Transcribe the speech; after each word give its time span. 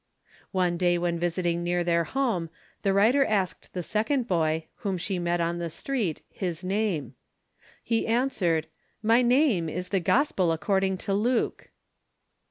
One 0.51 0.77
day 0.77 0.97
when 0.97 1.19
visiting 1.19 1.63
near 1.63 1.83
their 1.83 2.05
home, 2.05 2.49
the 2.81 2.91
writer 2.91 3.23
asked 3.23 3.71
the 3.73 3.83
second 3.83 4.27
boy, 4.27 4.65
whom 4.77 4.97
she 4.97 5.19
met 5.19 5.39
on 5.39 5.59
the 5.59 5.69
street, 5.69 6.23
his 6.31 6.63
name. 6.63 7.13
He 7.83 8.07
answered, 8.07 8.65
"My 9.03 9.21
name 9.21 9.69
is 9.69 9.89
the 9.89 9.99
Gospel 9.99 10.51
according 10.51 10.97
to 11.05 11.13
Luke!" 11.13 11.69